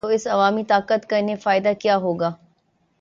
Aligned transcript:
تو 0.01 0.07
اس 0.07 0.27
عوامی 0.27 0.63
طاقت 0.67 1.09
کا 1.09 1.17
انہیں 1.17 1.35
فائدہ 1.35 1.71
کیا 1.79 1.97
ہو 1.97 2.13
گا؟ 2.19 2.31